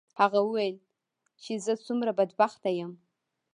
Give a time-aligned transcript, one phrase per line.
[0.19, 0.77] هغه وویل
[1.43, 2.91] چې زه څومره بدبخته یم.